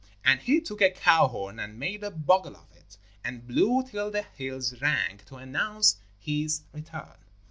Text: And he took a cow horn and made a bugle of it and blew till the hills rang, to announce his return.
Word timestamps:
And 0.25 0.39
he 0.39 0.59
took 0.59 0.81
a 0.81 0.89
cow 0.89 1.27
horn 1.27 1.59
and 1.59 1.77
made 1.77 2.03
a 2.03 2.09
bugle 2.09 2.55
of 2.57 2.71
it 2.75 2.97
and 3.23 3.45
blew 3.47 3.85
till 3.87 4.09
the 4.09 4.23
hills 4.23 4.81
rang, 4.81 5.19
to 5.27 5.35
announce 5.35 5.97
his 6.17 6.63
return. 6.73 7.19